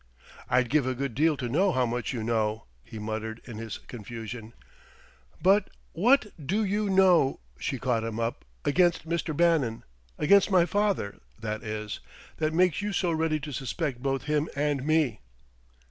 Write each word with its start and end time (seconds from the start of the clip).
"I'd 0.49 0.71
give 0.71 0.87
a 0.87 0.95
good 0.95 1.13
deal 1.13 1.37
to 1.37 1.47
know 1.47 1.73
how 1.73 1.85
much 1.85 2.11
you 2.11 2.23
know," 2.23 2.65
he 2.83 2.97
muttered 2.97 3.39
in 3.45 3.59
his 3.59 3.77
confusion. 3.77 4.53
"But 5.43 5.69
what 5.93 6.25
do 6.43 6.63
you 6.63 6.89
know?" 6.89 7.39
she 7.59 7.77
caught 7.77 8.03
him 8.03 8.19
up 8.19 8.43
"against 8.65 9.07
Mr. 9.07 9.37
Bannon 9.37 9.83
against 10.17 10.49
my 10.49 10.65
father, 10.65 11.19
that 11.37 11.61
is 11.61 11.99
that 12.37 12.51
makes 12.51 12.81
you 12.81 12.93
so 12.93 13.11
ready 13.11 13.39
to 13.41 13.51
suspect 13.51 14.01
both 14.01 14.23
him 14.23 14.49
and 14.55 14.83
me?" 14.83 15.19